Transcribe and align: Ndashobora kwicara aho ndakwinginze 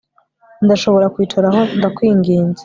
Ndashobora 0.65 1.11
kwicara 1.13 1.45
aho 1.51 1.61
ndakwinginze 1.77 2.59